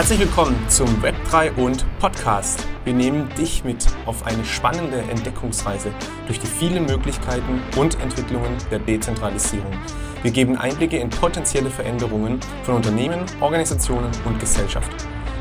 [0.00, 2.66] Herzlich willkommen zum Web3 und Podcast.
[2.84, 5.92] Wir nehmen dich mit auf eine spannende Entdeckungsreise
[6.26, 9.70] durch die vielen Möglichkeiten und Entwicklungen der Dezentralisierung.
[10.22, 14.90] Wir geben Einblicke in potenzielle Veränderungen von Unternehmen, Organisationen und Gesellschaft.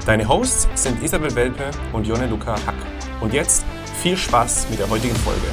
[0.06, 2.76] Deine Hosts sind Isabel Welpe und Jonne Luca Hack.
[3.22, 3.64] Und jetzt
[4.02, 5.48] viel Spaß mit der heutigen Folge.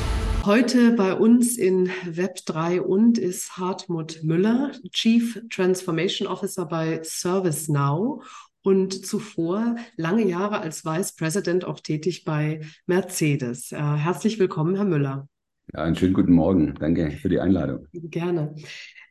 [0.47, 8.23] Heute bei uns in Web3 und ist Hartmut Müller, Chief Transformation Officer bei ServiceNow
[8.67, 13.71] und zuvor lange Jahre als Vice President auch tätig bei Mercedes.
[13.71, 15.29] Äh, herzlich willkommen, Herr Müller.
[15.73, 16.75] Ja, einen schönen guten Morgen.
[16.75, 17.87] Danke für die Einladung.
[17.93, 18.57] Gerne.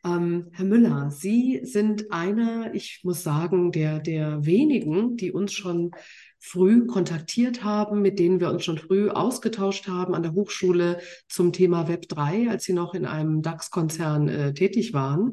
[0.04, 5.92] Ähm, Herr Müller, Sie sind einer, ich muss sagen, der, der wenigen, die uns schon
[6.38, 11.54] früh kontaktiert haben, mit denen wir uns schon früh ausgetauscht haben an der Hochschule zum
[11.54, 15.32] Thema Web 3, als Sie noch in einem DAX-Konzern äh, tätig waren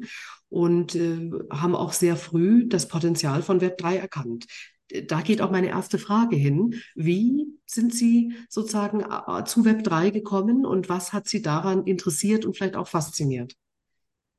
[0.53, 4.45] und äh, haben auch sehr früh das Potenzial von Web 3 erkannt.
[5.07, 6.75] Da geht auch meine erste Frage hin.
[6.93, 12.45] Wie sind Sie sozusagen äh, zu Web 3 gekommen und was hat Sie daran interessiert
[12.45, 13.55] und vielleicht auch fasziniert?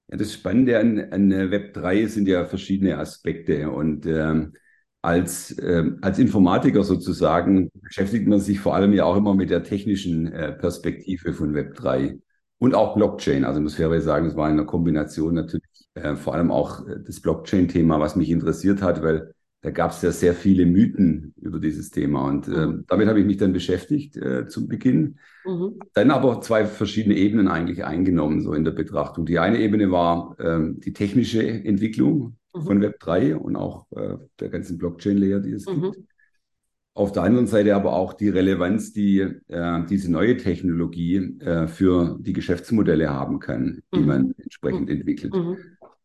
[0.09, 4.53] Ja, das Spannende an, an Web 3 sind ja verschiedene Aspekte und ähm,
[5.03, 9.65] als, äh, als Informatiker sozusagen beschäftigt man sich vor allem ja auch immer mit der
[9.65, 12.21] technischen äh, Perspektive von Web 3
[12.59, 13.45] und auch Blockchain.
[13.45, 16.97] Also muss fairerweise sagen, es war in einer Kombination natürlich äh, vor allem auch äh,
[17.05, 21.59] das Blockchain-Thema, was mich interessiert hat, weil da gab es ja sehr viele Mythen über
[21.59, 22.29] dieses Thema.
[22.29, 22.85] Und äh, mhm.
[22.87, 25.19] damit habe ich mich dann beschäftigt äh, zum Beginn.
[25.47, 25.79] Mhm.
[25.95, 29.25] Dann aber zwei verschiedene Ebenen eigentlich eingenommen, so in der Betrachtung.
[29.25, 32.61] Die eine Ebene war ähm, die technische Entwicklung mhm.
[32.61, 35.93] von Web3 und auch äh, der ganzen Blockchain-Layer, die es mhm.
[35.93, 36.09] gibt.
[36.93, 42.35] Auf der anderen Seite aber auch die Relevanz, die äh, diese neue Technologie für die
[42.35, 44.07] Geschäftsmodelle haben kann, die mhm.
[44.07, 44.97] man entsprechend mhm.
[44.97, 45.35] entwickelt.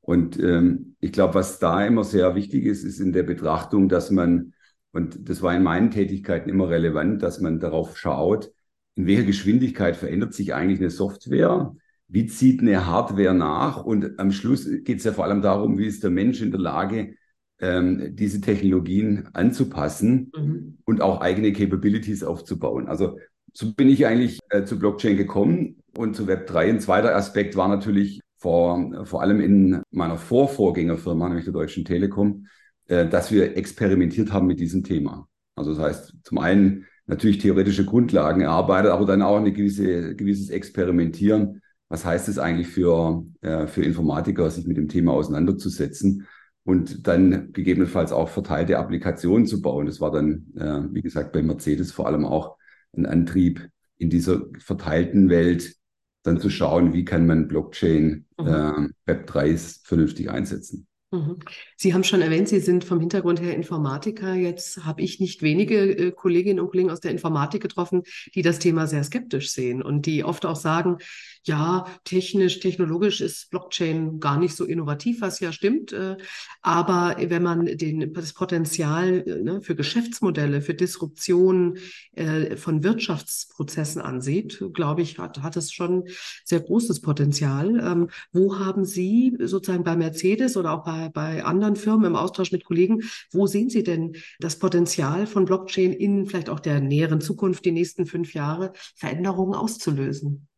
[0.09, 4.09] Und ähm, ich glaube, was da immer sehr wichtig ist, ist in der Betrachtung, dass
[4.09, 4.55] man,
[4.91, 8.51] und das war in meinen Tätigkeiten immer relevant, dass man darauf schaut,
[8.95, 11.75] in welcher Geschwindigkeit verändert sich eigentlich eine Software,
[12.07, 15.85] wie zieht eine Hardware nach und am Schluss geht es ja vor allem darum, wie
[15.85, 17.13] ist der Mensch in der Lage,
[17.59, 20.79] ähm, diese Technologien anzupassen mhm.
[20.85, 22.87] und auch eigene Capabilities aufzubauen.
[22.87, 23.19] Also
[23.53, 26.67] so bin ich eigentlich äh, zu Blockchain gekommen und zu Web3.
[26.67, 32.47] Ein zweiter Aspekt war natürlich vor, vor allem in meiner Vorvorgängerfirma, nämlich der Deutschen Telekom,
[32.87, 35.27] äh, dass wir experimentiert haben mit diesem Thema.
[35.55, 40.49] Also das heißt, zum einen natürlich theoretische Grundlagen erarbeitet, aber dann auch ein gewisse, gewisses
[40.49, 41.61] Experimentieren.
[41.89, 46.27] Was heißt es eigentlich für, äh, für Informatiker, sich mit dem Thema auseinanderzusetzen?
[46.69, 49.87] und dann gegebenenfalls auch verteilte Applikationen zu bauen.
[49.87, 52.57] Das war dann, äh, wie gesagt, bei Mercedes vor allem auch
[52.95, 53.67] ein Antrieb
[53.97, 55.75] in dieser verteilten Welt,
[56.23, 58.93] dann zu schauen, wie kann man Blockchain, mhm.
[59.07, 60.87] äh, Web3 vernünftig einsetzen.
[61.11, 61.39] Mhm.
[61.75, 64.35] Sie haben schon erwähnt, Sie sind vom Hintergrund her Informatiker.
[64.35, 68.03] Jetzt habe ich nicht wenige äh, Kolleginnen und Kollegen aus der Informatik getroffen,
[68.35, 70.97] die das Thema sehr skeptisch sehen und die oft auch sagen,
[71.43, 75.93] ja, technisch, technologisch ist Blockchain gar nicht so innovativ, was ja stimmt.
[75.93, 76.17] Äh,
[76.61, 81.77] aber wenn man den, das Potenzial äh, ne, für Geschäftsmodelle, für Disruption
[82.13, 86.03] äh, von Wirtschaftsprozessen ansieht, glaube ich, hat, hat es schon
[86.43, 87.79] sehr großes Potenzial.
[87.79, 92.51] Ähm, wo haben Sie sozusagen bei Mercedes oder auch bei, bei anderen Firmen im Austausch
[92.51, 97.21] mit Kollegen, wo sehen Sie denn das Potenzial von Blockchain in vielleicht auch der näheren
[97.21, 100.48] Zukunft, die nächsten fünf Jahre, Veränderungen auszulösen?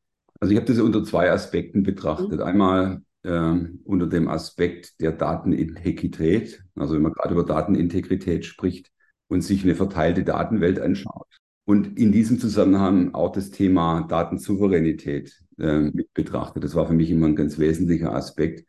[0.41, 2.39] Also ich habe das unter zwei Aspekten betrachtet.
[2.39, 2.41] Mhm.
[2.41, 3.53] Einmal äh,
[3.85, 8.91] unter dem Aspekt der Datenintegrität, also wenn man gerade über Datenintegrität spricht
[9.27, 11.27] und sich eine verteilte Datenwelt anschaut.
[11.65, 16.63] Und in diesem Zusammenhang auch das Thema Datensouveränität äh, mit betrachtet.
[16.63, 18.65] Das war für mich immer ein ganz wesentlicher Aspekt.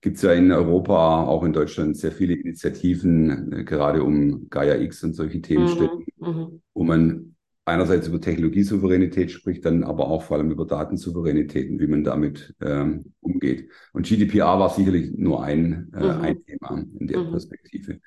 [0.00, 4.76] Gibt es ja in Europa, auch in Deutschland, sehr viele Initiativen, äh, gerade um Gaia
[4.76, 6.28] X und solche Themenstätten, mhm.
[6.28, 6.62] mhm.
[6.72, 7.35] wo man
[7.66, 12.54] einerseits über Technologiesouveränität spricht, dann aber auch vor allem über Datensouveränität und wie man damit
[12.62, 13.70] ähm, umgeht.
[13.92, 16.20] Und GDPR war sicherlich nur ein, äh, mhm.
[16.20, 17.30] ein Thema in der mhm.
[17.32, 17.98] Perspektive.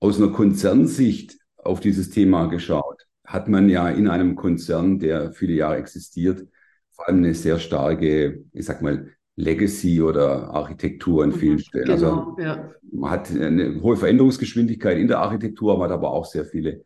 [0.00, 5.54] Aus einer Konzernsicht auf dieses Thema geschaut, hat man ja in einem Konzern, der viele
[5.54, 6.46] Jahre existiert,
[6.90, 11.90] vor allem eine sehr starke, ich sag mal, Legacy oder Architektur an vielen mhm, Stellen.
[11.90, 12.70] Also genau, also ja.
[12.92, 16.84] man hat eine hohe Veränderungsgeschwindigkeit in der Architektur, man hat aber auch sehr viele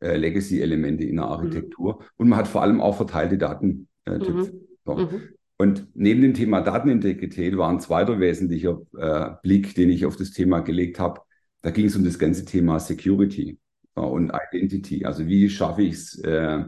[0.00, 1.32] äh, Legacy-Elemente in der mhm.
[1.32, 1.94] Architektur.
[1.94, 2.04] Mhm.
[2.16, 3.86] Und man hat vor allem auch verteilte Datentöpfe.
[4.06, 4.60] Äh, mhm.
[4.84, 4.94] So.
[4.94, 5.20] Mhm.
[5.60, 10.30] Und neben dem Thema Datenintegrität war ein zweiter wesentlicher äh, Blick, den ich auf das
[10.30, 11.20] Thema gelegt habe.
[11.62, 13.58] Da ging es um das ganze Thema Security
[13.94, 15.04] und Identity.
[15.04, 16.62] Also wie schaffe ich es, äh,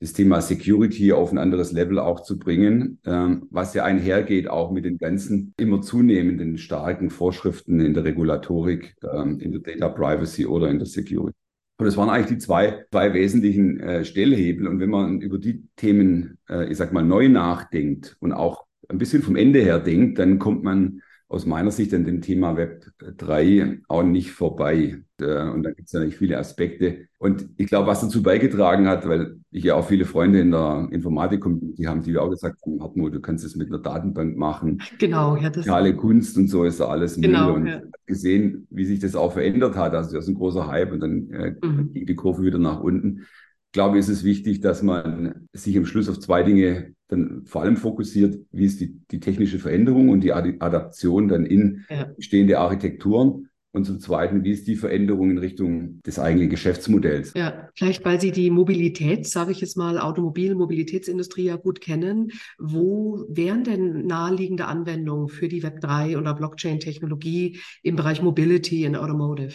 [0.00, 4.70] das Thema Security auf ein anderes Level auch zu bringen, ähm, was ja einhergeht auch
[4.70, 10.46] mit den ganzen immer zunehmenden starken Vorschriften in der Regulatorik, ähm, in der Data Privacy
[10.46, 11.36] oder in der Security.
[11.80, 14.68] Und das waren eigentlich die zwei, zwei wesentlichen äh, Stellhebel.
[14.68, 18.98] Und wenn man über die Themen, äh, ich sag mal, neu nachdenkt und auch ein
[18.98, 21.00] bisschen vom Ende her denkt, dann kommt man
[21.30, 24.98] aus meiner Sicht an dem Thema Web 3 auch nicht vorbei.
[25.20, 27.06] Äh, und da gibt es natürlich viele Aspekte.
[27.18, 30.88] Und ich glaube, was dazu beigetragen hat, weil ich ja auch viele Freunde in der
[30.90, 31.44] Informatik
[31.78, 34.82] die haben, die auch gesagt haben, Hartmut, du kannst es mit einer Datenbank machen.
[34.98, 35.50] Genau, ja.
[35.50, 37.80] Das Alle Kunst und so ist da alles genau, Und ja.
[38.06, 39.94] gesehen, wie sich das auch verändert hat.
[39.94, 41.92] Also das ist ein großer Hype und dann äh, mhm.
[41.92, 43.24] ging die Kurve wieder nach unten
[43.72, 47.62] glaube ich, ist es wichtig, dass man sich am Schluss auf zwei Dinge dann vor
[47.62, 48.38] allem fokussiert.
[48.52, 52.04] Wie ist die, die technische Veränderung und die Adaption dann in ja.
[52.16, 53.46] bestehende Architekturen?
[53.72, 57.34] Und zum Zweiten, wie ist die Veränderung in Richtung des eigenen Geschäftsmodells?
[57.34, 62.32] Ja, vielleicht weil Sie die Mobilität, sage ich jetzt mal, Automobil-, Mobilitätsindustrie ja gut kennen.
[62.58, 69.54] Wo wären denn naheliegende Anwendungen für die Web3 oder Blockchain-Technologie im Bereich Mobility in Automotive?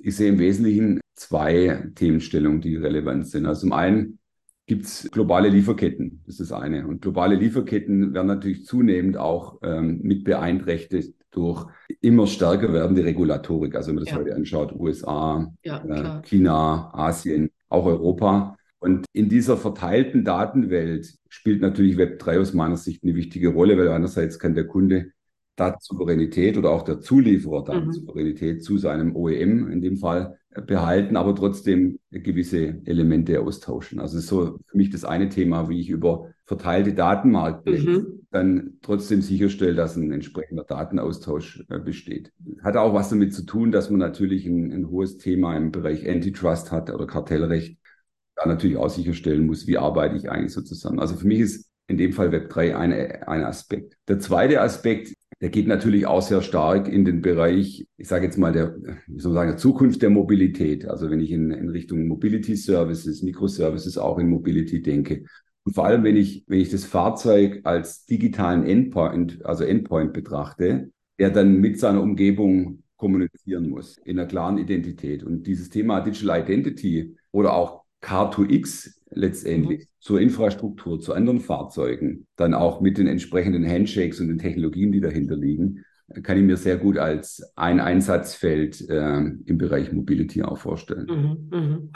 [0.00, 3.46] Ich sehe im Wesentlichen zwei Themenstellungen, die relevant sind.
[3.46, 4.18] Also zum einen
[4.66, 6.86] gibt es globale Lieferketten, das ist das eine.
[6.86, 11.66] Und globale Lieferketten werden natürlich zunehmend auch ähm, mit beeinträchtigt durch
[12.00, 13.74] immer stärker werdende Regulatorik.
[13.74, 14.20] Also wenn man das ja.
[14.20, 18.56] heute anschaut, USA, ja, äh, China, Asien, auch Europa.
[18.78, 23.88] Und in dieser verteilten Datenwelt spielt natürlich Web3 aus meiner Sicht eine wichtige Rolle, weil
[23.88, 25.12] einerseits kann der Kunde
[25.56, 27.64] Datensouveränität oder auch der Zulieferer.
[27.64, 28.60] Datensouveränität mhm.
[28.60, 34.00] zu seinem OEM in dem Fall behalten, aber trotzdem gewisse Elemente austauschen.
[34.00, 38.26] Also ist so für mich das eine Thema, wie ich über verteilte Datenmarktplätze mhm.
[38.30, 42.32] dann trotzdem sicherstelle, dass ein entsprechender Datenaustausch äh, besteht.
[42.62, 46.08] Hat auch was damit zu tun, dass man natürlich ein, ein hohes Thema im Bereich
[46.08, 47.78] Antitrust hat oder Kartellrecht,
[48.36, 50.98] da natürlich auch sicherstellen muss, wie arbeite ich eigentlich so zusammen.
[50.98, 53.96] Also für mich ist in dem Fall Web3 ein, ein Aspekt.
[54.08, 58.38] Der zweite Aspekt der geht natürlich auch sehr stark in den Bereich, ich sage jetzt
[58.38, 58.76] mal, der,
[59.08, 60.86] wie soll man sagen, der Zukunft der Mobilität.
[60.86, 65.24] Also wenn ich in, in Richtung Mobility Services, Microservices auch in Mobility denke.
[65.64, 70.92] Und vor allem, wenn ich, wenn ich das Fahrzeug als digitalen Endpoint, also Endpoint betrachte,
[71.18, 75.24] der dann mit seiner Umgebung kommunizieren muss, in einer klaren Identität.
[75.24, 79.88] Und dieses Thema Digital Identity oder auch Car2X letztendlich mhm.
[80.00, 85.00] zur Infrastruktur, zu anderen Fahrzeugen, dann auch mit den entsprechenden Handshakes und den Technologien, die
[85.00, 85.84] dahinter liegen,
[86.22, 91.06] kann ich mir sehr gut als ein Einsatzfeld äh, im Bereich Mobility auch vorstellen.
[91.06, 91.90] Mhm, mhm.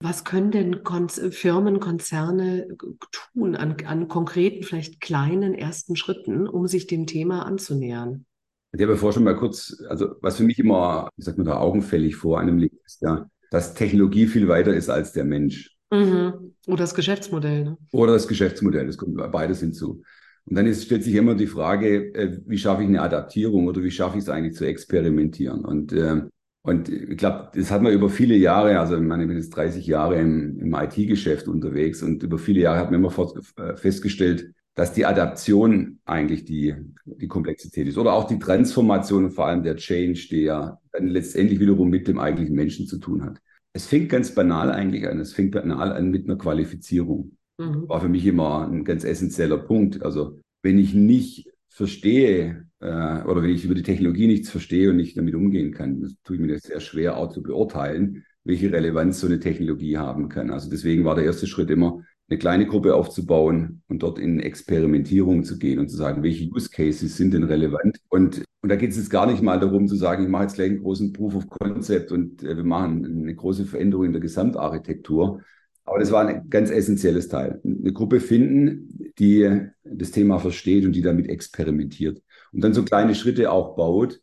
[0.00, 2.68] Was können denn Kon Firmen, Konzerne
[3.10, 8.26] tun an, an konkreten, vielleicht kleinen ersten Schritten, um sich dem Thema anzunähern?
[8.72, 11.58] Ich habe vorher schon mal kurz, also was für mich immer, wie sagt man da,
[11.58, 15.73] augenfällig vor einem liegt, ist ja, dass Technologie viel weiter ist als der Mensch.
[15.94, 16.54] Mhm.
[16.66, 17.64] Oder das Geschäftsmodell.
[17.64, 17.78] Ne?
[17.92, 20.02] Oder das Geschäftsmodell, das kommt beides hinzu.
[20.46, 23.82] Und dann ist, stellt sich immer die Frage, äh, wie schaffe ich eine Adaptierung oder
[23.82, 25.64] wie schaffe ich es eigentlich zu experimentieren?
[25.64, 26.22] Und, äh,
[26.62, 29.50] und ich glaube, das hat man über viele Jahre, also ich meine, ich bin jetzt
[29.50, 33.14] 30 Jahre im, im IT-Geschäft unterwegs und über viele Jahre hat man immer
[33.56, 36.74] äh, festgestellt, dass die Adaption eigentlich die,
[37.04, 37.96] die Komplexität ist.
[37.96, 42.18] Oder auch die Transformation und vor allem der Change, der dann letztendlich wiederum mit dem
[42.18, 43.40] eigentlichen Menschen zu tun hat
[43.74, 45.18] es fängt ganz banal eigentlich an.
[45.20, 47.36] Es fängt banal an mit einer Qualifizierung.
[47.58, 47.88] Mhm.
[47.88, 50.02] War für mich immer ein ganz essentieller Punkt.
[50.02, 54.96] Also wenn ich nicht verstehe äh, oder wenn ich über die Technologie nichts verstehe und
[54.96, 58.72] nicht damit umgehen kann, das tue ich mir das sehr schwer auch zu beurteilen, welche
[58.72, 60.50] Relevanz so eine Technologie haben kann.
[60.50, 65.44] Also deswegen war der erste Schritt immer, eine kleine Gruppe aufzubauen und dort in Experimentierung
[65.44, 68.00] zu gehen und zu sagen, welche Use Cases sind denn relevant.
[68.08, 70.54] Und, und da geht es jetzt gar nicht mal darum zu sagen, ich mache jetzt
[70.54, 74.22] gleich einen großen Proof of Concept und äh, wir machen eine große Veränderung in der
[74.22, 75.42] Gesamtarchitektur.
[75.84, 77.60] Aber das war ein ganz essentielles Teil.
[77.62, 82.22] Eine Gruppe finden, die das Thema versteht und die damit experimentiert.
[82.52, 84.22] Und dann so kleine Schritte auch baut,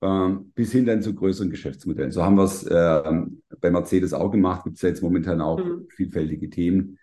[0.00, 2.12] äh, bis hin dann zu größeren Geschäftsmodellen.
[2.12, 3.02] So haben wir es äh,
[3.60, 4.62] bei Mercedes auch gemacht.
[4.62, 5.88] Gibt es ja jetzt momentan auch mhm.
[5.88, 6.98] vielfältige Themen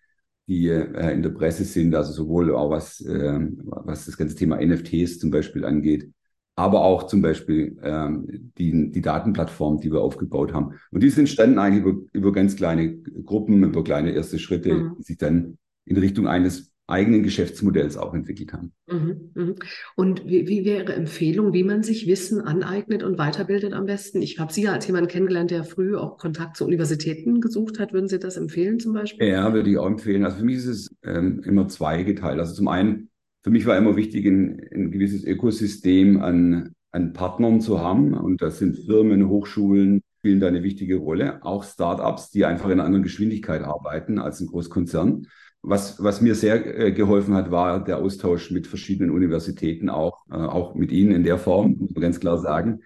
[0.50, 4.58] die äh, in der Presse sind, also sowohl auch was, äh, was das ganze Thema
[4.60, 6.10] NFTs zum Beispiel angeht,
[6.56, 10.74] aber auch zum Beispiel ähm, die, die Datenplattform, die wir aufgebaut haben.
[10.92, 14.96] Und die sind entstanden eigentlich über, über ganz kleine Gruppen, über kleine erste Schritte, mhm.
[14.98, 18.74] die sich dann in Richtung eines eigenen Geschäftsmodells auch entwickelt haben.
[18.88, 19.56] Mhm, mhm.
[19.96, 24.22] Und wie, wie wäre Empfehlung, wie man sich Wissen aneignet und weiterbildet am besten?
[24.22, 27.94] Ich habe Sie ja als jemanden kennengelernt, der früh auch Kontakt zu Universitäten gesucht hat.
[27.94, 29.28] Würden Sie das empfehlen zum Beispiel?
[29.28, 30.26] Ja, würde ich auch empfehlen.
[30.26, 32.40] Also für mich ist es ähm, immer zweigeteilt.
[32.40, 33.10] Also zum einen,
[33.44, 38.14] für mich war immer wichtig, ein, ein gewisses Ökosystem an, an Partnern zu haben.
[38.14, 41.44] Und das sind Firmen, Hochschulen, spielen da eine wichtige Rolle.
[41.44, 45.28] Auch Startups, die einfach in einer anderen Geschwindigkeit arbeiten als ein Großkonzern.
[45.62, 50.36] Was, was mir sehr äh, geholfen hat, war der Austausch mit verschiedenen Universitäten, auch, äh,
[50.36, 52.82] auch mit Ihnen in der Form, muss man ganz klar sagen.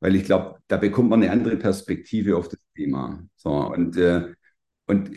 [0.00, 3.22] Weil ich glaube, da bekommt man eine andere Perspektive auf das Thema.
[3.36, 4.34] So, und, äh,
[4.86, 5.10] und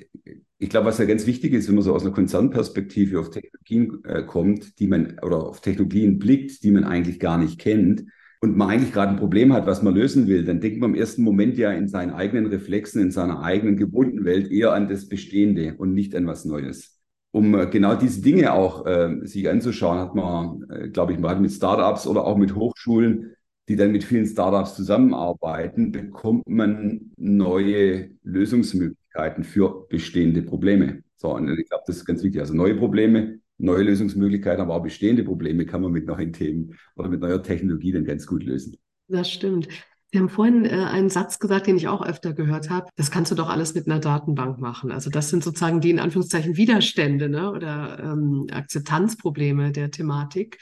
[0.57, 4.03] ich glaube, was ja ganz wichtig ist, wenn man so aus einer Konzernperspektive auf Technologien
[4.05, 8.05] äh, kommt, die man oder auf Technologien blickt, die man eigentlich gar nicht kennt,
[8.41, 10.95] und man eigentlich gerade ein Problem hat, was man lösen will, dann denkt man im
[10.95, 15.09] ersten Moment ja in seinen eigenen Reflexen, in seiner eigenen gewohnten Welt eher an das
[15.09, 16.98] Bestehende und nicht an was Neues
[17.31, 21.41] um äh, genau diese Dinge auch äh, sich anzuschauen, hat man, äh, glaube ich, gerade
[21.41, 23.35] mit Startups oder auch mit Hochschulen,
[23.67, 31.03] die dann mit vielen Startups zusammenarbeiten, bekommt man neue Lösungsmöglichkeiten für bestehende Probleme.
[31.17, 32.41] So, und ich glaube, das ist ganz wichtig.
[32.41, 37.09] Also neue Probleme, neue Lösungsmöglichkeiten, aber auch bestehende Probleme kann man mit neuen Themen oder
[37.09, 38.77] mit neuer Technologie dann ganz gut lösen.
[39.07, 39.67] Das stimmt.
[40.11, 42.89] Sie haben vorhin äh, einen Satz gesagt, den ich auch öfter gehört habe.
[42.95, 44.91] Das kannst du doch alles mit einer Datenbank machen.
[44.91, 47.51] Also das sind sozusagen die in Anführungszeichen Widerstände ne?
[47.51, 50.57] oder ähm, Akzeptanzprobleme der Thematik.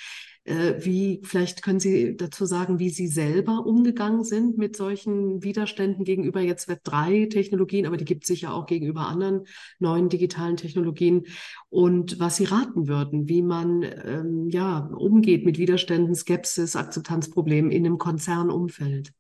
[0.48, 6.06] Äh, wie, vielleicht können Sie dazu sagen, wie Sie selber umgegangen sind mit solchen Widerständen
[6.06, 9.46] gegenüber jetzt Web3-Technologien, aber die gibt es sicher auch gegenüber anderen
[9.80, 11.25] neuen digitalen Technologien
[11.68, 17.86] und was Sie raten würden, wie man ähm, ja umgeht mit Widerständen, Skepsis, Akzeptanzproblemen in
[17.86, 19.12] einem Konzernumfeld.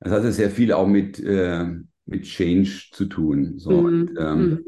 [0.00, 1.66] Das hat ja sehr viel auch mit, äh,
[2.06, 3.58] mit Change zu tun.
[3.58, 3.70] So.
[3.70, 3.84] Mhm.
[3.86, 4.64] Und, ähm, mhm.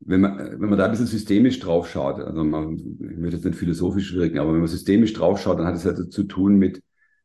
[0.00, 3.44] wenn, man, wenn man da ein bisschen systemisch drauf schaut, also man, ich möchte jetzt
[3.44, 6.56] nicht philosophisch wirken, aber wenn man systemisch drauf schaut, dann hat es halt zu tun
[6.56, 6.82] mit,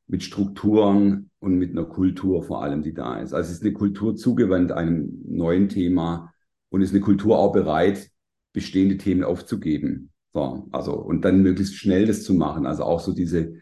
[0.08, 3.34] mit Strukturen und mit einer Kultur vor allem, die da ist.
[3.34, 6.34] Also es ist eine Kultur zugewandt einem neuen Thema
[6.70, 8.10] und ist eine Kultur auch bereit,
[8.54, 10.12] bestehende Themen aufzugeben.
[10.34, 12.66] So, also, und dann möglichst schnell das zu machen.
[12.66, 13.54] Also auch so diese,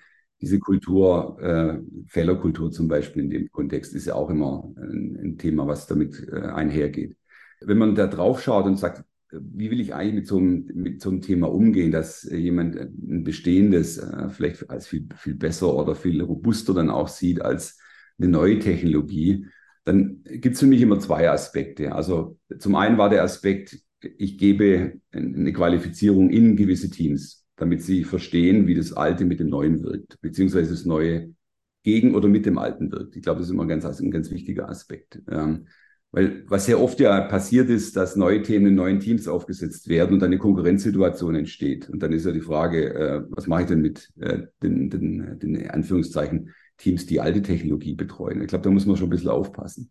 [0.41, 5.37] diese Kultur, äh, Fehlerkultur zum Beispiel in dem Kontext, ist ja auch immer ein, ein
[5.37, 7.17] Thema, was damit äh, einhergeht.
[7.61, 11.01] Wenn man da drauf schaut und sagt, wie will ich eigentlich mit so einem, mit
[11.01, 15.95] so einem Thema umgehen, dass jemand ein bestehendes äh, vielleicht als viel, viel besser oder
[15.95, 17.79] viel robuster dann auch sieht als
[18.19, 19.47] eine neue Technologie,
[19.83, 21.93] dann gibt es für mich immer zwei Aspekte.
[21.93, 28.03] Also zum einen war der Aspekt, ich gebe eine Qualifizierung in gewisse Teams damit sie
[28.03, 31.33] verstehen, wie das Alte mit dem Neuen wirkt, beziehungsweise das Neue
[31.83, 33.15] gegen oder mit dem Alten wirkt.
[33.15, 35.21] Ich glaube, das ist immer ein ganz, ein ganz wichtiger Aspekt.
[35.29, 35.67] Ähm,
[36.11, 40.13] weil was sehr oft ja passiert ist, dass neue Themen in neuen Teams aufgesetzt werden
[40.13, 41.89] und eine Konkurrenzsituation entsteht.
[41.89, 45.39] Und dann ist ja die Frage, äh, was mache ich denn mit äh, den, den,
[45.39, 48.41] den Anführungszeichen Teams, die alte Technologie betreuen?
[48.41, 49.89] Ich glaube, da muss man schon ein bisschen aufpassen.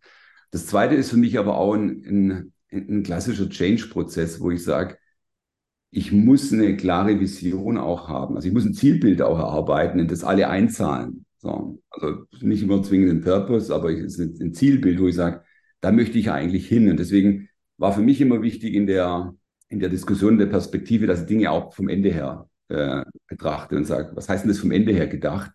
[0.51, 4.97] Das Zweite ist für mich aber auch ein, ein, ein klassischer Change-Prozess, wo ich sage,
[5.91, 8.35] ich muss eine klare Vision auch haben.
[8.35, 11.25] Also ich muss ein Zielbild auch erarbeiten, in das alle einzahlen.
[11.37, 15.43] So, also nicht immer zwingend ein Purpose, aber es ist ein Zielbild, wo ich sage,
[15.81, 16.89] da möchte ich eigentlich hin.
[16.89, 19.33] Und deswegen war für mich immer wichtig in der,
[19.69, 23.85] in der Diskussion der Perspektive, dass ich Dinge auch vom Ende her äh, betrachte und
[23.85, 25.51] sage, was heißt denn das vom Ende her gedacht?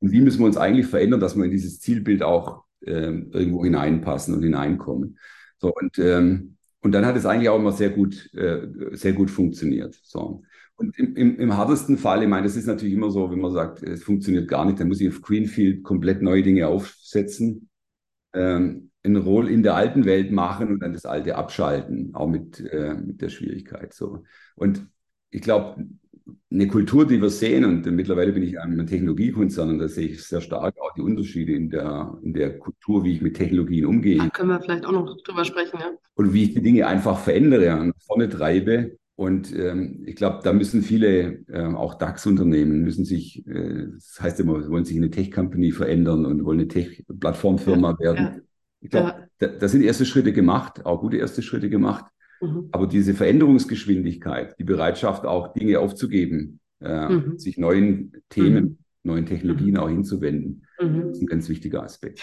[0.00, 3.64] Und wie müssen wir uns eigentlich verändern, dass wir in dieses Zielbild auch äh, irgendwo
[3.64, 5.18] hineinpassen und hineinkommen?
[5.58, 6.55] So, und ähm,
[6.86, 9.98] und dann hat es eigentlich auch immer sehr gut, äh, sehr gut funktioniert.
[10.04, 10.44] So.
[10.76, 13.50] Und im, im, im hartesten Fall, ich meine, das ist natürlich immer so, wenn man
[13.50, 17.70] sagt, es funktioniert gar nicht, dann muss ich auf Greenfield komplett neue Dinge aufsetzen,
[18.34, 22.60] ähm, ein Roll in der alten Welt machen und dann das Alte abschalten, auch mit,
[22.60, 23.92] äh, mit der Schwierigkeit.
[23.92, 24.22] So.
[24.54, 24.86] Und
[25.30, 25.84] ich glaube,
[26.50, 30.24] eine Kultur, die wir sehen, und mittlerweile bin ich einem Technologiekonzern und da sehe ich
[30.24, 34.18] sehr stark auch die Unterschiede in der, in der Kultur, wie ich mit Technologien umgehe.
[34.18, 35.90] Da können wir vielleicht auch noch drüber sprechen, ja.
[36.14, 38.96] Und wie ich die Dinge einfach verändere und vorne treibe.
[39.14, 44.40] Und ähm, ich glaube, da müssen viele, äh, auch DAX-Unternehmen, müssen sich, äh, das heißt
[44.40, 48.24] immer, wollen sich in eine Tech-Company verändern und wollen eine Tech-Plattformfirma ja, werden.
[48.24, 48.36] Ja.
[48.80, 49.28] Ich glaube, ja.
[49.38, 52.04] da, da sind erste Schritte gemacht, auch gute erste Schritte gemacht.
[52.40, 52.68] Mhm.
[52.72, 57.38] Aber diese Veränderungsgeschwindigkeit, die Bereitschaft auch Dinge aufzugeben, äh, mhm.
[57.38, 58.78] sich neuen Themen, mhm.
[59.02, 59.76] neuen Technologien mhm.
[59.76, 61.10] auch hinzuwenden, mhm.
[61.10, 62.20] ist ein ganz wichtiger Aspekt.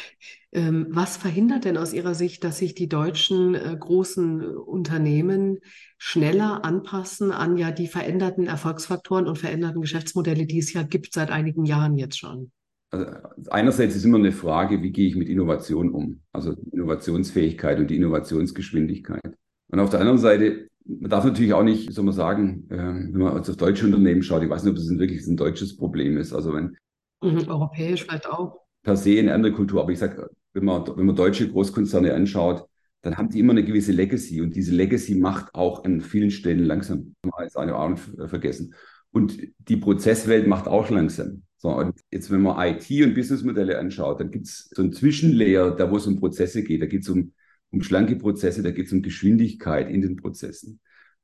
[0.51, 5.59] Ähm, was verhindert denn aus Ihrer Sicht, dass sich die deutschen äh, großen Unternehmen
[5.97, 11.31] schneller anpassen an ja die veränderten Erfolgsfaktoren und veränderten Geschäftsmodelle, die es ja gibt seit
[11.31, 12.51] einigen Jahren jetzt schon?
[12.91, 13.07] Also
[13.49, 16.21] einerseits ist immer eine Frage, wie gehe ich mit Innovation um?
[16.31, 19.35] Also Innovationsfähigkeit und die Innovationsgeschwindigkeit.
[19.73, 23.17] Und auf der anderen Seite, man darf natürlich auch nicht, soll man sagen, äh, wenn
[23.17, 26.15] man auf deutsche Unternehmen schaut, ich weiß nicht, ob das ein wirklich ein deutsches Problem
[26.17, 26.31] ist.
[26.31, 26.77] Also wenn
[27.23, 28.59] mhm, europäisch vielleicht auch.
[28.83, 32.67] Per se eine andere Kultur, aber ich sage, wenn man, wenn man deutsche Großkonzerne anschaut,
[33.01, 36.65] dann haben die immer eine gewisse Legacy und diese Legacy macht auch an vielen Stellen
[36.65, 37.15] langsam.
[37.25, 38.75] Mal ist eine auch vergessen.
[39.09, 41.41] Und die Prozesswelt macht auch langsam.
[41.57, 45.71] So, und jetzt, wenn man IT und Businessmodelle anschaut, dann gibt es so ein Zwischenlayer,
[45.71, 46.83] da wo es um Prozesse geht.
[46.83, 47.33] Da geht es um
[47.73, 50.79] um schlanke Prozesse, da geht es um Geschwindigkeit in den Prozessen.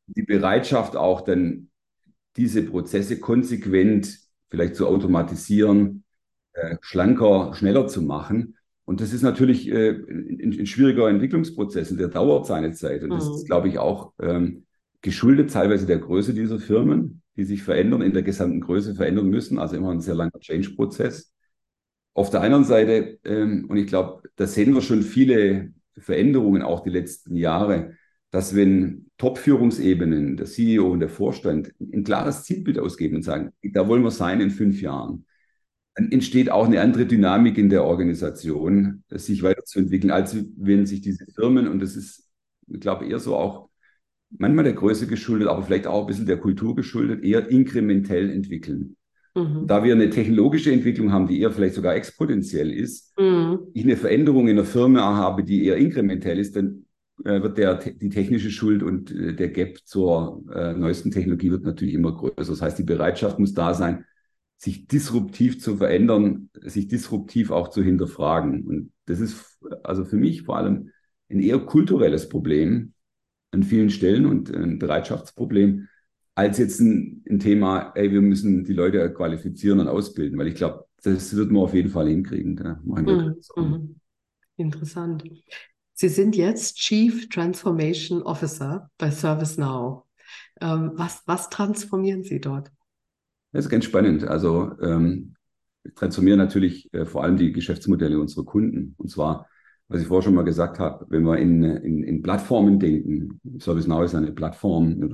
[0.07, 1.69] die Bereitschaft auch dann
[2.35, 4.17] diese Prozesse konsequent
[4.49, 6.03] vielleicht zu automatisieren,
[6.53, 8.57] äh, schlanker, schneller zu machen.
[8.85, 13.03] Und das ist natürlich äh, ein, ein, schwieriger Entwicklungsprozess und der dauert seine Zeit.
[13.03, 13.35] Und das mhm.
[13.35, 14.65] ist, glaube ich, auch ähm,
[15.01, 19.59] geschuldet teilweise der Größe dieser Firmen, die sich verändern, in der gesamten Größe verändern müssen.
[19.59, 21.31] Also immer ein sehr langer Change-Prozess.
[22.15, 26.81] Auf der anderen Seite, ähm, und ich glaube, da sehen wir schon viele Veränderungen auch
[26.81, 27.95] die letzten Jahre,
[28.31, 33.87] dass wenn Top-Führungsebenen, der CEO und der Vorstand ein klares Zielbild ausgeben und sagen, da
[33.87, 35.25] wollen wir sein in fünf Jahren,
[35.95, 41.25] dann entsteht auch eine andere Dynamik in der Organisation, sich weiterzuentwickeln, als wenn sich diese
[41.35, 42.29] Firmen, und das ist,
[42.67, 43.69] ich glaube, eher so auch
[44.29, 48.95] manchmal der Größe geschuldet, aber vielleicht auch ein bisschen der Kultur geschuldet, eher inkrementell entwickeln.
[49.35, 49.67] Mhm.
[49.67, 53.59] Da wir eine technologische Entwicklung haben, die eher vielleicht sogar exponentiell ist, mhm.
[53.73, 56.85] ich eine Veränderung in der Firma habe, die eher inkrementell ist, dann
[57.23, 61.63] äh, wird der, die technische Schuld und äh, der Gap zur äh, neuesten Technologie wird
[61.63, 62.51] natürlich immer größer.
[62.51, 64.05] Das heißt, die Bereitschaft muss da sein,
[64.57, 68.65] sich disruptiv zu verändern, sich disruptiv auch zu hinterfragen.
[68.65, 70.91] Und das ist also für mich vor allem
[71.29, 72.93] ein eher kulturelles Problem
[73.51, 75.87] an vielen Stellen und ein Bereitschaftsproblem,
[76.39, 80.55] als jetzt ein, ein Thema, ey, wir müssen die Leute qualifizieren und ausbilden, weil ich
[80.55, 82.55] glaube, das wird man auf jeden Fall hinkriegen.
[82.55, 83.71] Da machen wir mhm.
[83.71, 83.95] mhm.
[84.55, 85.23] Interessant.
[85.93, 90.03] Sie sind jetzt Chief Transformation Officer bei ServiceNow.
[90.61, 92.71] Ähm, was, was transformieren Sie dort?
[93.51, 94.23] Das ist ganz spannend.
[94.23, 95.35] Also ähm,
[95.83, 98.95] wir transformieren natürlich äh, vor allem die Geschäftsmodelle unserer Kunden.
[98.97, 99.47] Und zwar,
[99.89, 104.05] was ich vorher schon mal gesagt habe, wenn wir in, in, in Plattformen denken, ServiceNow
[104.05, 105.09] ist eine Plattform, eine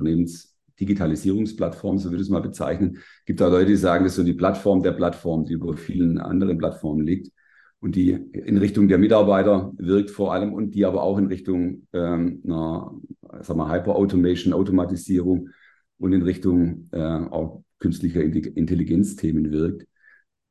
[0.76, 2.98] Unternehmensdigitalisierungsplattform, so würde ich es mal bezeichnen.
[3.24, 6.18] gibt da Leute, die sagen, das ist so die Plattform der Plattform, die über vielen
[6.18, 7.32] anderen Plattformen liegt
[7.80, 11.86] und die in Richtung der Mitarbeiter wirkt vor allem und die aber auch in Richtung
[11.92, 12.92] ähm, einer
[13.40, 15.50] sagen wir, Hyper-Automation, Automatisierung
[15.98, 19.86] und in Richtung äh, auch künstlicher Intelligenzthemen wirkt.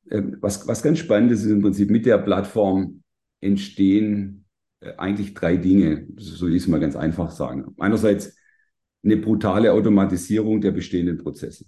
[0.10, 3.01] Ähm, was, was ganz spannend ist, ist im Prinzip mit der Plattform
[3.41, 4.46] entstehen
[4.79, 7.75] äh, eigentlich drei Dinge, so will ich es mal ganz einfach sagen.
[7.77, 8.36] Einerseits
[9.06, 11.65] eine brutale Automatisierung der bestehenden Prozesse.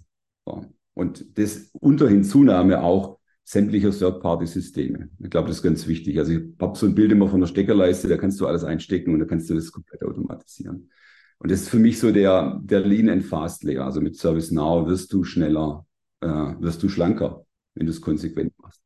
[0.94, 5.08] Und das unter Hinzunahme auch sämtlicher Third-Party-Systeme.
[5.20, 6.18] Ich glaube, das ist ganz wichtig.
[6.18, 9.14] Also ich habe so ein Bild immer von der Steckerleiste, da kannst du alles einstecken
[9.14, 10.90] und da kannst du das komplett automatisieren.
[11.38, 13.84] Und das ist für mich so der, der Lean and Fast Layer.
[13.84, 15.86] Also mit ServiceNow wirst du schneller,
[16.20, 18.82] äh, wirst du schlanker, wenn du es konsequent machst.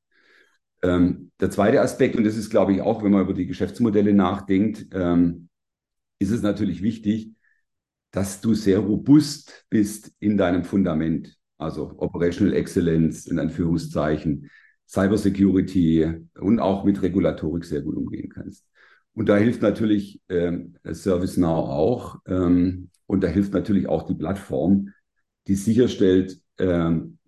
[0.83, 4.12] Ähm, der zweite Aspekt, und das ist, glaube ich, auch, wenn man über die Geschäftsmodelle
[4.12, 5.49] nachdenkt, ähm,
[6.19, 7.33] ist es natürlich wichtig,
[8.12, 11.37] dass du sehr robust bist in deinem Fundament.
[11.59, 14.51] Also Operational Excellence in Anführungszeichen,
[14.88, 18.66] Cybersecurity und auch mit Regulatorik sehr gut umgehen kannst.
[19.14, 22.18] Und da hilft natürlich ähm, ServiceNow auch.
[22.27, 24.90] Ähm, und da hilft natürlich auch die Plattform,
[25.46, 27.18] die sicherstellt, ähm,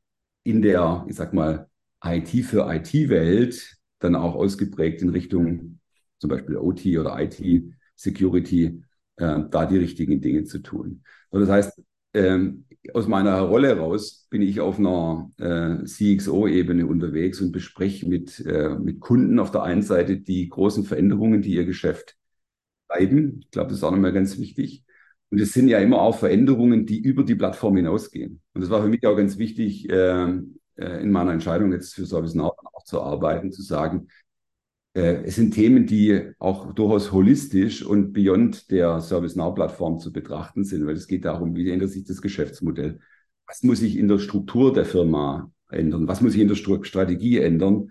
[0.45, 1.69] in der, ich sag mal,
[2.05, 5.81] IT für IT-Welt dann auch ausgeprägt in Richtung
[6.19, 8.84] zum Beispiel OT oder IT-Security,
[9.17, 11.03] äh, da die richtigen Dinge zu tun.
[11.31, 11.83] So, das heißt,
[12.15, 18.45] ähm, aus meiner Rolle heraus bin ich auf einer äh, CXO-Ebene unterwegs und bespreche mit,
[18.47, 22.17] äh, mit Kunden auf der einen Seite die großen Veränderungen, die ihr Geschäft
[22.89, 23.41] treiben.
[23.41, 24.85] Ich glaube, das ist auch nochmal ganz wichtig.
[25.31, 28.41] Und es sind ja immer auch Veränderungen, die über die Plattform hinausgehen.
[28.53, 30.29] Und das war für mich auch ganz wichtig, äh,
[30.77, 34.09] äh in meiner Entscheidung jetzt für ServiceNow auch zu arbeiten, zu sagen,
[34.97, 40.95] es sind Themen, die auch durchaus holistisch und beyond der ServiceNow-Plattform zu betrachten sind, weil
[40.95, 43.01] es geht darum, wie ändert sich das Geschäftsmodell?
[43.49, 46.07] Was muss sich in der Struktur der Firma ändern?
[46.07, 47.91] Was muss sich in der Strategie ändern?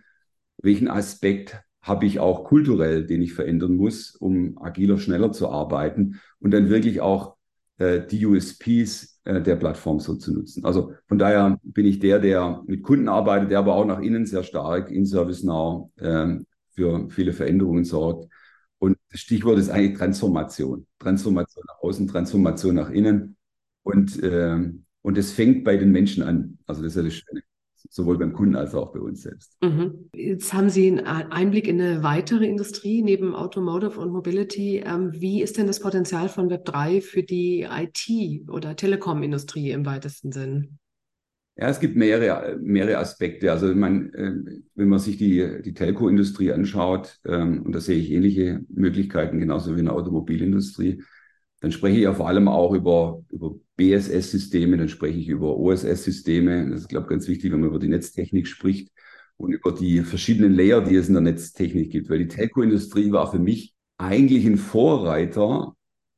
[0.62, 6.22] Welchen Aspekt habe ich auch kulturell, den ich verändern muss, um agiler, schneller zu arbeiten
[6.39, 7.36] und dann wirklich auch
[7.78, 10.63] äh, die USPs äh, der Plattform so zu nutzen.
[10.63, 14.26] Also von daher bin ich der, der mit Kunden arbeitet, der aber auch nach innen
[14.26, 18.31] sehr stark in ServiceNow ähm, für viele Veränderungen sorgt.
[18.79, 20.86] Und das Stichwort ist eigentlich Transformation.
[20.99, 23.38] Transformation nach außen, Transformation nach innen.
[23.83, 24.57] Und, äh,
[25.01, 26.57] und es fängt bei den Menschen an.
[26.65, 27.41] Also das ist ja das Schöne.
[27.89, 29.57] Sowohl beim Kunden als auch bei uns selbst.
[29.62, 30.09] Mhm.
[30.15, 34.81] Jetzt haben Sie einen Einblick in eine weitere Industrie neben Automotive und Mobility.
[34.86, 40.31] Ähm, wie ist denn das Potenzial von Web3 für die IT- oder Telekom-Industrie im weitesten
[40.31, 40.79] Sinn?
[41.56, 43.52] Ja, es gibt mehrere, mehrere Aspekte.
[43.52, 47.98] Also ich meine, äh, wenn man sich die, die Telco-Industrie anschaut, ähm, und da sehe
[47.98, 51.04] ich ähnliche Möglichkeiten, genauso wie in der Automobilindustrie,
[51.62, 56.72] dann spreche ich ja vor allem auch über, über BSS-Systeme, dann spreche ich über OSS-Systeme.
[56.72, 58.92] Das ist, glaube ich, ganz wichtig, wenn man über die Netztechnik spricht
[59.38, 62.10] und über die verschiedenen Layer, die es in der Netztechnik gibt.
[62.10, 65.76] Weil die Telco-Industrie war für mich eigentlich ein Vorreiter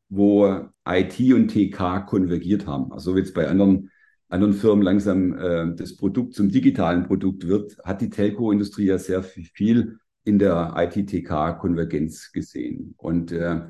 [0.10, 2.92] wo IT und TK konvergiert haben.
[2.92, 3.92] Also wie jetzt bei anderen,
[4.30, 9.24] anderen Firmen langsam äh, das Produkt zum digitalen Produkt wird, hat die Telco-Industrie ja sehr
[9.24, 12.96] viel in der IT-TK-Konvergenz gesehen.
[12.98, 13.62] Und äh,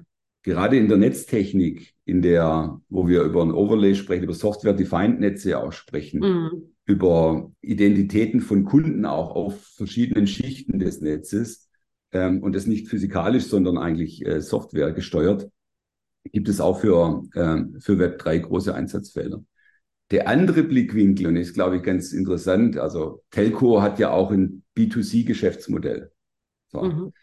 [0.44, 5.74] gerade in der Netztechnik, in der, wo wir über ein Overlay sprechen, über Software-Defined-Netze auch
[5.74, 6.50] sprechen, mhm.
[6.86, 11.70] über Identitäten von Kunden auch auf verschiedenen Schichten des Netzes
[12.12, 15.50] ähm, und das nicht physikalisch, sondern eigentlich äh, Software gesteuert,
[16.32, 19.44] gibt es auch für, äh, für Web 3 große Einsatzfelder.
[20.12, 24.64] Der andere Blickwinkel, und ist, glaube ich, ganz interessant, also Telco hat ja auch ein
[24.78, 26.12] B2C-Geschäftsmodell.
[26.68, 26.84] So.
[26.84, 27.14] Mhm.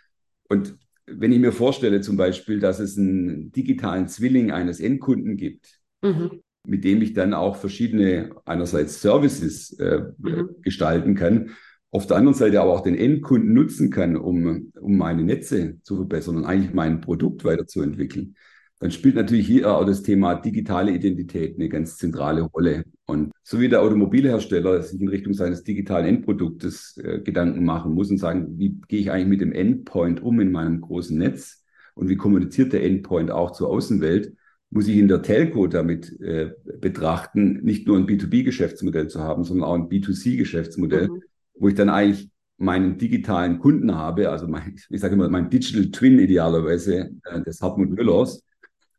[0.49, 5.81] Und wenn ich mir vorstelle zum Beispiel, dass es einen digitalen Zwilling eines Endkunden gibt,
[6.03, 6.43] mhm.
[6.67, 10.51] mit dem ich dann auch verschiedene einerseits Services äh, mhm.
[10.63, 11.51] gestalten kann,
[11.91, 15.97] auf der anderen Seite aber auch den Endkunden nutzen kann, um, um meine Netze zu
[15.97, 18.35] verbessern und eigentlich mein Produkt weiterzuentwickeln,
[18.83, 22.83] dann spielt natürlich hier auch das Thema digitale Identität eine ganz zentrale Rolle.
[23.07, 28.11] Und so wie der Automobilhersteller sich in Richtung seines digitalen Endproduktes äh, Gedanken machen muss
[28.11, 31.65] und sagen, wie gehe ich eigentlich mit dem Endpoint um in meinem großen Netz
[31.95, 34.35] und wie kommuniziert der Endpoint auch zur Außenwelt,
[34.71, 39.69] muss ich in der Telco damit äh, betrachten, nicht nur ein B2B-Geschäftsmodell zu haben, sondern
[39.69, 41.23] auch ein B2C-Geschäftsmodell, mhm.
[41.55, 45.89] wo ich dann eigentlich meinen digitalen Kunden habe, also mein, ich sage immer, mein Digital
[45.93, 48.43] Twin idealerweise äh, des Hartmut Müllers,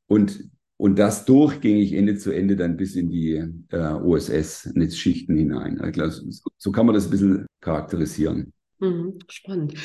[0.08, 5.80] und, und das durchgängig Ende zu Ende dann bis in die äh, OSS-Netzschichten hinein.
[5.80, 8.54] Also, so, so, kann man das ein bisschen charakterisieren.
[8.80, 9.76] Mhm, spannend.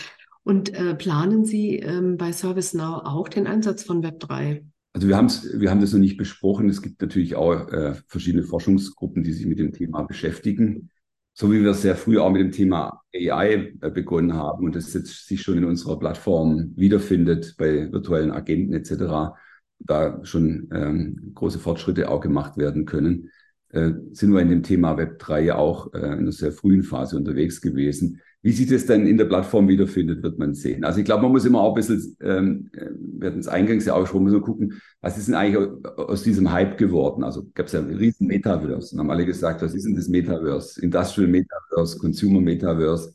[0.43, 4.63] Und äh, planen Sie ähm, bei ServiceNow auch den Einsatz von Web3?
[4.95, 5.17] Also wir,
[5.61, 6.69] wir haben das noch nicht besprochen.
[6.69, 10.91] Es gibt natürlich auch äh, verschiedene Forschungsgruppen, die sich mit dem Thema beschäftigen.
[11.35, 14.93] So wie wir sehr früh auch mit dem Thema AI äh, begonnen haben und das
[14.95, 19.37] jetzt sich schon in unserer Plattform wiederfindet bei virtuellen Agenten etc
[19.81, 23.31] da schon ähm, große Fortschritte auch gemacht werden können,
[23.71, 27.17] äh, sind wir in dem Thema Web 3 auch äh, in einer sehr frühen Phase
[27.17, 28.21] unterwegs gewesen.
[28.41, 30.85] Wie sich das dann in der Plattform wiederfindet, wird man sehen.
[30.85, 33.85] Also ich glaube, man muss immer auch ein bisschen, ähm, äh, wir hatten es eingangs
[33.85, 37.25] ja auch schon, muss man gucken, was ist denn eigentlich aus diesem Hype geworden?
[37.25, 40.09] Also gab es ja einen riesen Metaverse und haben alle gesagt, was ist denn das
[40.09, 40.81] Metaverse?
[40.81, 43.15] Industrial Metaverse, Consumer Metaverse.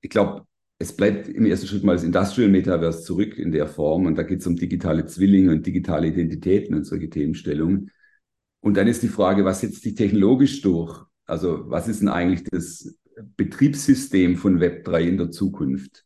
[0.00, 0.44] Ich glaube,
[0.78, 4.22] es bleibt im ersten Schritt mal das Industrial Metaverse zurück in der Form und da
[4.22, 7.90] geht es um digitale Zwillinge und digitale Identitäten und solche Themenstellungen.
[8.60, 11.04] Und dann ist die Frage, was setzt sich technologisch durch?
[11.26, 12.96] Also was ist denn eigentlich das
[13.36, 16.04] Betriebssystem von Web3 in der Zukunft?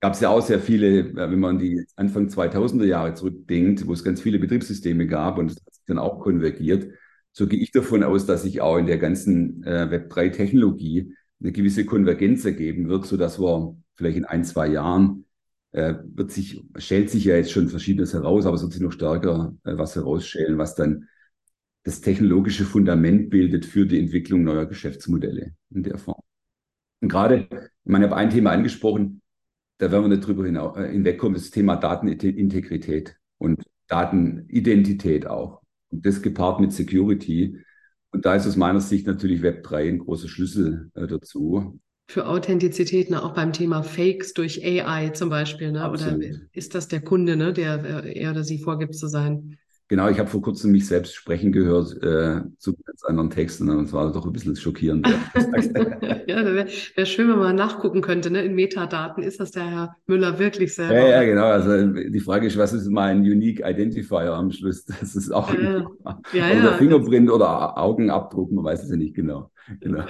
[0.00, 4.04] Gab es ja auch sehr viele, wenn man die Anfang 2000er Jahre zurückdenkt, wo es
[4.04, 6.92] ganz viele Betriebssysteme gab und das hat sich dann auch konvergiert.
[7.32, 11.84] So gehe ich davon aus, dass sich auch in der ganzen äh, Web3-Technologie eine gewisse
[11.84, 15.26] Konvergenz ergeben wird, so dass wir vielleicht in ein, zwei Jahren
[15.72, 18.92] äh, wird sich, stellt sich ja jetzt schon Verschiedenes heraus, aber es wird sich noch
[18.92, 21.08] stärker äh, was herausstellen, was dann
[21.82, 26.20] das technologische Fundament bildet für die Entwicklung neuer Geschäftsmodelle in der Form.
[27.00, 29.22] Und gerade, ich meine, ich habe ein Thema angesprochen,
[29.78, 35.62] da werden wir nicht drüber äh, hinwegkommen, das Thema Datenintegrität und Datenidentität auch.
[35.90, 37.62] Und das gepaart mit Security.
[38.10, 43.10] Und da ist aus meiner Sicht natürlich Web3 ein großer Schlüssel äh, dazu für Authentizität,
[43.10, 43.22] ne?
[43.22, 45.90] auch beim Thema Fakes durch AI zum Beispiel, ne?
[45.90, 46.18] oder
[46.52, 47.52] ist das der Kunde, ne?
[47.52, 49.58] der äh, er oder sie vorgibt zu sein?
[49.88, 53.84] Genau, ich habe vor kurzem mich selbst sprechen gehört äh, zu ganz anderen Texten und
[53.84, 55.06] es war doch ein bisschen schockierend.
[55.06, 55.16] ja,
[56.26, 56.66] wäre
[56.96, 58.42] wär schön, wenn man nachgucken könnte, ne?
[58.42, 60.94] in Metadaten, ist das der Herr Müller wirklich selber?
[60.94, 61.46] Ja, ja, genau.
[61.46, 64.84] Also die Frage ist, was ist mein Unique Identifier am Schluss?
[64.86, 65.84] Das ist auch äh,
[66.32, 69.52] ja, oder ja, Fingerprint oder Augenabdruck, man weiß es ja nicht genau.
[69.80, 70.04] genau.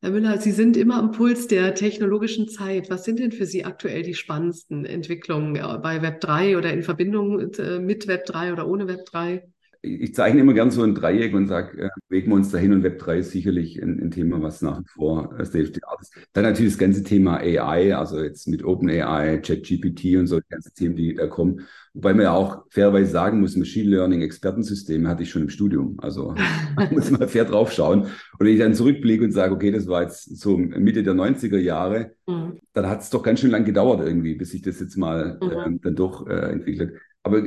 [0.00, 2.90] Herr Müller, Sie sind immer am Puls der technologischen Zeit.
[2.90, 7.78] Was sind denn für Sie aktuell die spannendsten Entwicklungen bei Web3 oder in Verbindung äh,
[7.80, 9.42] mit Web3 oder ohne Web3?
[9.84, 12.82] Ich zeichne immer gern so ein Dreieck und sage, äh, bewegen wir uns dahin und
[12.82, 15.82] Web 3 ist sicherlich ein, ein Thema, was nach wie vor äh, State of the
[15.84, 16.14] Art ist.
[16.32, 20.74] Dann natürlich das ganze Thema AI, also jetzt mit OpenAI, ChatGPT und so die ganzen
[20.74, 21.60] Themen, die da kommen.
[21.92, 25.96] Wobei man ja auch fairerweise sagen muss, Machine Learning Expertensysteme hatte ich schon im Studium.
[25.98, 26.34] Also
[26.90, 28.02] muss man fair drauf schauen.
[28.02, 31.58] Und wenn ich dann zurückblicke und sage, okay, das war jetzt so Mitte der 90er
[31.58, 32.58] Jahre, mhm.
[32.72, 35.50] dann hat es doch ganz schön lang gedauert irgendwie, bis sich das jetzt mal mhm.
[35.50, 36.94] äh, dann doch äh, entwickelt.
[37.26, 37.42] Aber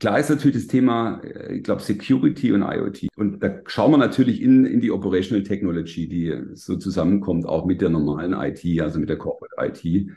[0.00, 3.08] klar ist natürlich das Thema, äh, ich glaube, Security und IoT.
[3.16, 7.80] Und da schauen wir natürlich in, in die Operational Technology, die so zusammenkommt, auch mit
[7.80, 10.10] der normalen IT, also mit der Corporate IT.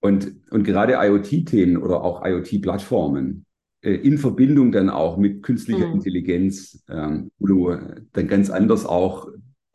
[0.00, 3.44] Und, und gerade IoT-Themen oder auch IoT-Plattformen
[3.82, 5.94] äh, in Verbindung dann auch mit künstlicher mhm.
[5.94, 7.76] Intelligenz, ähm, wo du
[8.12, 9.28] dann ganz anders auch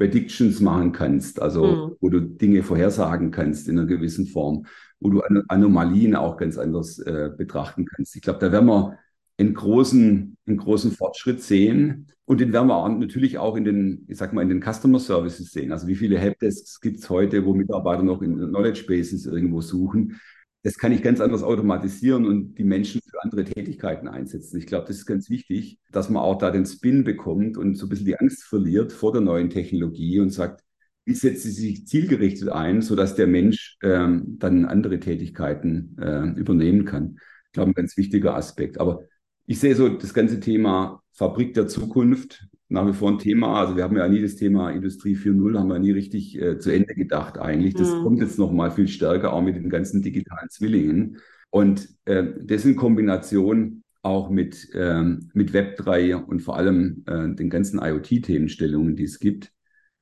[0.04, 1.96] Predictions machen kannst, also mhm.
[2.02, 4.66] wo du Dinge vorhersagen kannst in einer gewissen Form
[5.04, 8.16] wo du Anomalien auch ganz anders äh, betrachten kannst.
[8.16, 8.98] Ich glaube, da werden wir
[9.38, 12.08] einen großen, einen großen Fortschritt sehen.
[12.26, 15.52] Und den werden wir natürlich auch in den, ich sag mal, in den Customer Services
[15.52, 15.74] sehen.
[15.74, 20.22] Also wie viele Helpdesks gibt es heute, wo Mitarbeiter noch in Knowledge Bases irgendwo suchen.
[20.64, 24.58] Das kann ich ganz anders automatisieren und die Menschen für andere Tätigkeiten einsetzen.
[24.58, 27.86] Ich glaube, das ist ganz wichtig, dass man auch da den Spin bekommt und so
[27.86, 30.64] ein bisschen die Angst verliert vor der neuen Technologie und sagt,
[31.06, 36.86] wie setzt sie sich zielgerichtet ein, sodass der Mensch ähm, dann andere Tätigkeiten äh, übernehmen
[36.86, 37.18] kann.
[37.48, 38.80] Ich glaube, ein ganz wichtiger Aspekt.
[38.80, 39.02] Aber
[39.46, 43.60] ich sehe so das ganze Thema Fabrik der Zukunft nach wie vor ein Thema.
[43.60, 46.72] Also wir haben ja nie das Thema Industrie 4.0, haben wir nie richtig äh, zu
[46.72, 47.74] Ende gedacht eigentlich.
[47.74, 48.04] Das mhm.
[48.04, 51.18] kommt jetzt noch mal viel stärker, auch mit den ganzen digitalen Zwillingen.
[51.50, 57.50] Und äh, das in Kombination auch mit, ähm, mit Web3 und vor allem äh, den
[57.50, 59.52] ganzen IoT-Themenstellungen, die es gibt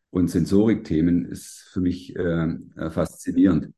[0.09, 2.55] und Sensorik-Themen, ist für mich äh
[2.89, 3.73] faszinierend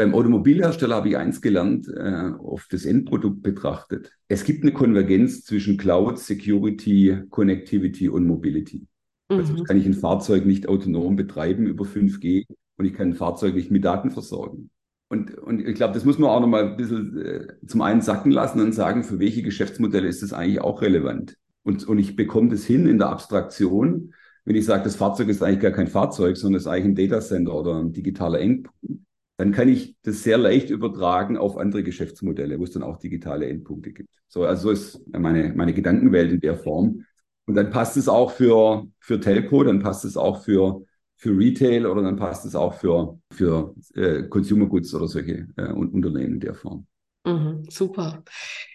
[0.00, 4.16] beim Automobilhersteller habe ich eins gelernt, äh, auf das Endprodukt betrachtet.
[4.28, 8.86] Es gibt eine Konvergenz zwischen Cloud, Security, Connectivity und Mobility.
[9.28, 9.50] Also mhm.
[9.50, 12.46] Also kann ich ein Fahrzeug nicht autonom betreiben über 5G
[12.78, 14.70] und ich kann ein Fahrzeug nicht mit Daten versorgen.
[15.10, 18.32] Und, und ich glaube, das muss man auch nochmal ein bisschen äh, zum einen sacken
[18.32, 21.36] lassen und sagen, für welche Geschäftsmodelle ist das eigentlich auch relevant.
[21.62, 24.14] Und, und ich bekomme das hin in der Abstraktion,
[24.46, 27.10] wenn ich sage, das Fahrzeug ist eigentlich gar kein Fahrzeug, sondern es ist eigentlich ein
[27.10, 29.04] Datacenter oder ein digitaler Endpunkt
[29.40, 33.48] dann kann ich das sehr leicht übertragen auf andere Geschäftsmodelle, wo es dann auch digitale
[33.48, 34.10] Endpunkte gibt.
[34.28, 37.06] So, also so ist meine, meine Gedankenwelt in der Form.
[37.46, 40.84] Und dann passt es auch für, für Telco, dann passt es auch für,
[41.16, 45.72] für Retail oder dann passt es auch für, für äh, Consumer Goods oder solche äh,
[45.72, 46.86] Unternehmen in der Form.
[47.24, 48.22] Mhm, super.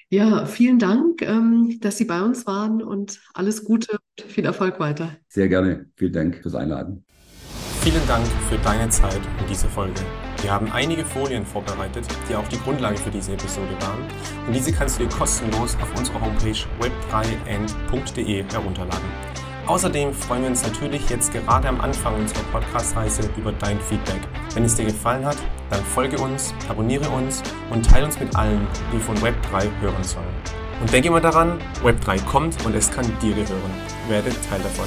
[0.10, 4.80] Ja, vielen Dank, ähm, dass Sie bei uns waren und alles Gute und viel Erfolg
[4.80, 5.15] weiter.
[5.28, 5.91] Sehr gerne.
[5.95, 7.06] Vielen Dank fürs Einladen.
[7.82, 10.01] Vielen Dank für deine Zeit in dieser Folge.
[10.45, 14.03] Wir haben einige Folien vorbereitet, die auch die Grundlage für diese Episode waren.
[14.45, 19.10] Und diese kannst du dir kostenlos auf unserer Homepage web3end.de herunterladen.
[19.65, 24.21] Außerdem freuen wir uns natürlich jetzt gerade am Anfang unserer Podcast-Reise über dein Feedback.
[24.53, 25.38] Wenn es dir gefallen hat,
[25.71, 30.27] dann folge uns, abonniere uns und teile uns mit allen, die von Web3 hören sollen.
[30.79, 33.71] Und denke immer daran, Web3 kommt und es kann dir gehören.
[34.10, 34.86] Werde Teil davon.